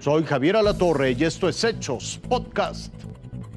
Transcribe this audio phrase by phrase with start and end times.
[0.00, 2.90] Soy Javier Alatorre y esto es Hechos Podcast.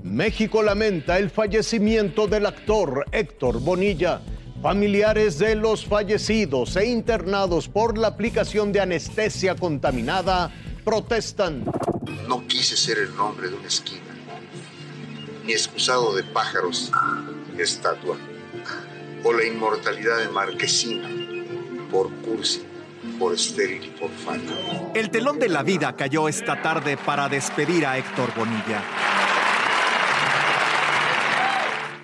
[0.04, 4.20] México lamenta el fallecimiento del actor Héctor Bonilla.
[4.62, 10.52] Familiares de los fallecidos e internados por la aplicación de anestesia contaminada
[10.84, 11.64] protestan.
[12.28, 14.14] No quise ser el nombre de una esquina,
[15.46, 16.92] ni excusado de pájaros,
[17.58, 18.18] estatua,
[19.24, 21.10] o la inmortalidad de Marquesina,
[21.90, 22.64] por cursi,
[23.20, 24.54] por estéril, por falta.
[24.94, 28.84] El telón de la vida cayó esta tarde para despedir a Héctor Bonilla.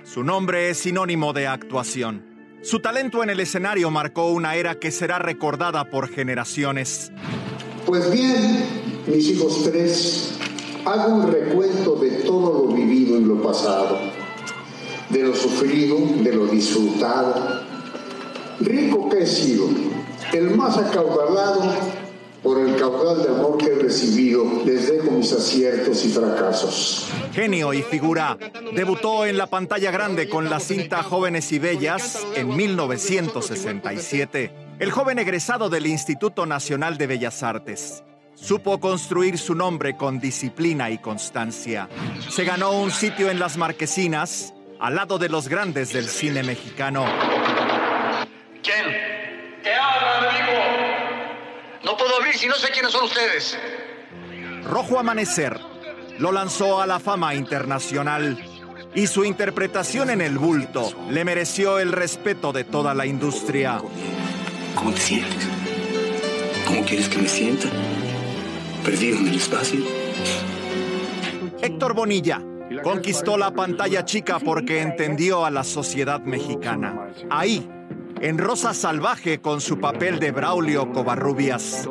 [0.04, 2.26] Su nombre es sinónimo de actuación.
[2.62, 7.12] Su talento en el escenario marcó una era que será recordada por generaciones.
[7.86, 8.66] Pues bien,
[9.08, 10.38] mis hijos tres,
[10.86, 14.00] hago un recuento de todo lo vivido en lo pasado,
[15.10, 17.62] de lo sufrido, de lo disfrutado.
[18.60, 19.70] Rico que he sido,
[20.34, 21.74] el más acaudalado
[22.44, 27.08] por el caudal de amor que he recibido, les dejo mis aciertos y fracasos.
[27.34, 28.38] Genio y figura,
[28.74, 34.52] debutó en la pantalla grande con la cinta Jóvenes y Bellas en 1967.
[34.80, 38.04] El joven egresado del Instituto Nacional de Bellas Artes.
[38.36, 41.90] Supo construir su nombre con disciplina y constancia.
[42.30, 47.04] Se ganó un sitio en las marquesinas, al lado de los grandes del cine mexicano.
[52.40, 53.58] Si no sé quiénes son ustedes.
[54.64, 55.60] Rojo Amanecer
[56.20, 58.42] lo lanzó a la fama internacional
[58.96, 63.82] y su interpretación en el bulto le mereció el respeto de toda la industria.
[64.74, 65.48] ¿Cómo te sientes?
[66.66, 67.68] ¿Cómo quieres que me sienta?
[68.86, 69.82] ¿Perdido en el espacio?
[71.62, 72.42] Héctor Bonilla
[72.84, 77.12] conquistó la pantalla chica porque entendió a la sociedad mexicana.
[77.30, 77.70] Ahí,
[78.22, 81.88] en Rosa Salvaje con su papel de Braulio Covarrubias.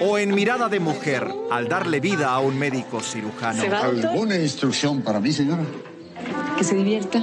[0.00, 3.62] O en Mirada de Mujer, al darle vida a un médico cirujano.
[3.76, 5.62] ¿Alguna instrucción para mí, señora?
[6.56, 7.22] Que se divierta,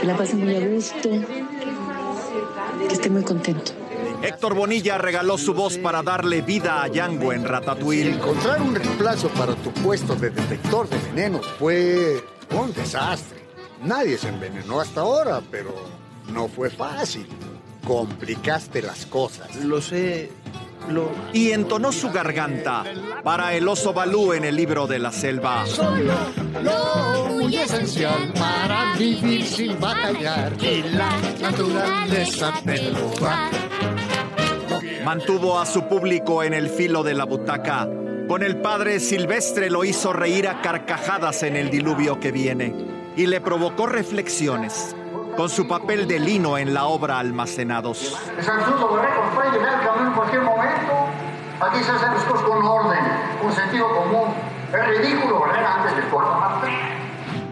[0.00, 1.08] que la pase muy a gusto,
[2.88, 3.72] que esté muy contento.
[4.22, 8.12] Héctor Bonilla regaló su voz para darle vida a Yango en Ratatouille.
[8.12, 13.42] Encontrar un reemplazo para tu puesto de detector de venenos fue un desastre.
[13.84, 15.74] Nadie se envenenó hasta ahora, pero
[16.32, 17.26] no fue fácil.
[17.84, 19.56] Complicaste las cosas.
[19.56, 20.30] Lo sé.
[21.32, 22.84] Y entonó su garganta
[23.22, 25.64] para el oso Balú en el libro de la selva.
[25.66, 26.12] Solo
[26.62, 31.10] lo muy esencial para vivir sin batallar y la
[31.40, 32.52] naturaleza.
[35.04, 37.88] Mantuvo a su público en el filo de la butaca.
[38.28, 42.74] Con el padre Silvestre lo hizo reír a carcajadas en el diluvio que viene
[43.16, 44.94] y le provocó reflexiones
[45.36, 48.18] con su papel de lino en la obra Almacenados.
[48.38, 50.92] Es absurdo, Borrego, puede llegar el camión en cualquier momento.
[51.60, 52.98] Aquí se hacen las cosas con orden,
[53.40, 54.34] con sentido común.
[54.72, 56.62] Es ridículo barrer antes de forma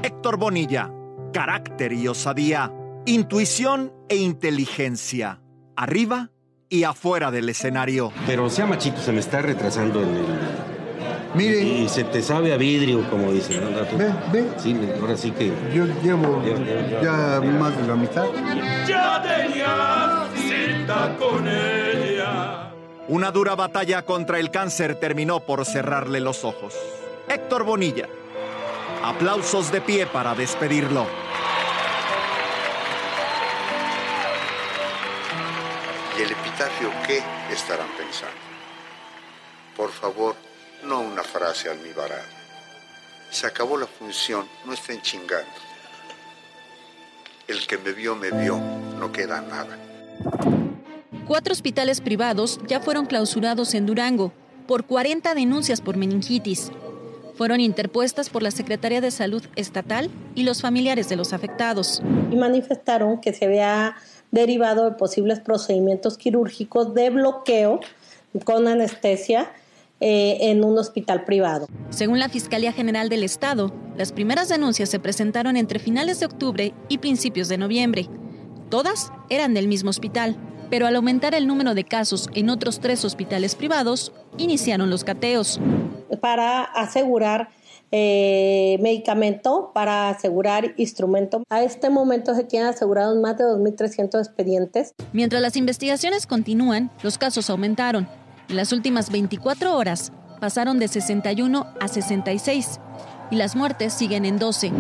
[0.03, 0.91] Héctor Bonilla,
[1.33, 2.73] carácter y osadía,
[3.07, 5.41] intuición e inteligencia,
[5.77, 6.31] arriba
[6.69, 8.13] y afuera del escenario.
[8.27, 10.60] Pero sea machito, se me está retrasando en el...
[11.35, 11.61] Mire.
[11.61, 13.61] Y se te sabe a vidrio, como dicen.
[13.61, 13.71] ¿no?
[13.97, 14.49] Ve, ve.
[14.59, 15.53] Sí, ahora sí que...
[15.73, 16.43] Yo llevo
[17.03, 18.27] ya más de la mitad.
[18.87, 22.73] Ya tenía cita con ella.
[23.09, 26.75] Una dura batalla contra el cáncer terminó por cerrarle los ojos.
[27.29, 28.09] Héctor Bonilla.
[29.05, 31.07] Aplausos de pie para despedirlo.
[36.19, 38.37] ¿Y el epitafio qué estarán pensando?
[39.77, 40.35] Por favor,
[40.85, 42.25] no una frase almibarada.
[43.31, 45.47] Se acabó la función, no estén chingando.
[47.47, 48.59] El que me vio, me vio,
[48.99, 49.79] no queda nada.
[51.27, 54.33] Cuatro hospitales privados ya fueron clausurados en Durango
[54.67, 56.71] por 40 denuncias por meningitis.
[57.37, 62.03] Fueron interpuestas por la Secretaría de Salud Estatal y los familiares de los afectados.
[62.31, 63.97] Y manifestaron que se había
[64.31, 67.81] derivado de posibles procedimientos quirúrgicos de bloqueo
[68.45, 69.53] con anestesia
[70.01, 71.67] eh, en un hospital privado.
[71.91, 76.75] Según la Fiscalía General del Estado, las primeras denuncias se presentaron entre finales de octubre
[76.89, 78.09] y principios de noviembre.
[78.71, 80.37] Todas eran del mismo hospital,
[80.71, 85.61] pero al aumentar el número de casos en otros tres hospitales privados, iniciaron los cateos.
[86.21, 87.51] Para asegurar
[87.93, 91.43] eh, medicamento, para asegurar instrumento.
[91.51, 94.95] A este momento se tienen asegurados más de 2.300 expedientes.
[95.13, 98.09] Mientras las investigaciones continúan, los casos aumentaron.
[98.51, 100.11] En las últimas 24 horas
[100.41, 102.81] pasaron de 61 a 66
[103.31, 104.73] y las muertes siguen en 12.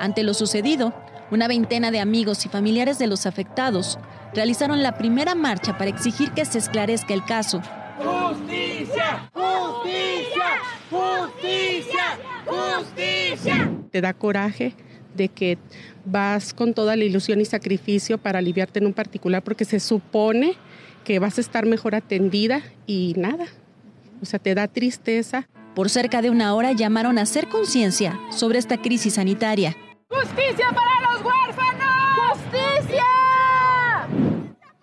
[0.00, 0.92] Ante lo sucedido,
[1.30, 4.00] una veintena de amigos y familiares de los afectados
[4.34, 7.62] realizaron la primera marcha para exigir que se esclarezca el caso.
[7.98, 9.30] ¡Justicia!
[9.32, 10.46] ¡Justicia!
[10.90, 12.18] ¡Justicia!
[12.46, 13.72] ¡Justicia!
[13.92, 14.74] Te da coraje
[15.14, 15.58] de que
[16.04, 20.54] vas con toda la ilusión y sacrificio para aliviarte en un particular porque se supone
[21.04, 23.46] que vas a estar mejor atendida y nada.
[24.22, 25.48] O sea, te da tristeza.
[25.74, 29.76] Por cerca de una hora llamaron a hacer conciencia sobre esta crisis sanitaria.
[30.08, 32.38] ¡Justicia para los huérfanos!
[32.38, 33.04] ¡Justicia!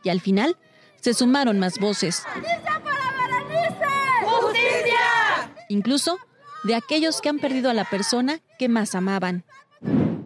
[0.04, 0.58] Y al final
[1.00, 2.24] se sumaron más voces.
[2.34, 3.86] ¡Justicia para Berenice!
[4.26, 5.54] ¡Justicia!
[5.70, 6.18] Incluso
[6.64, 9.44] de aquellos que han perdido a la persona que más amaban.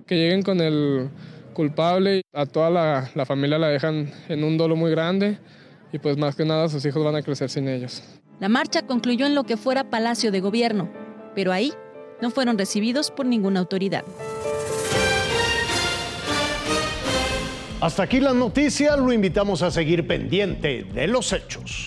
[0.05, 1.09] Que lleguen con el
[1.53, 5.39] culpable, a toda la, la familia la dejan en un dolo muy grande
[5.91, 8.03] y pues más que nada sus hijos van a crecer sin ellos.
[8.39, 10.91] La marcha concluyó en lo que fuera Palacio de Gobierno,
[11.33, 11.73] pero ahí
[12.21, 14.03] no fueron recibidos por ninguna autoridad.
[17.81, 21.84] Hasta aquí la noticia, lo invitamos a seguir pendiente de los hechos.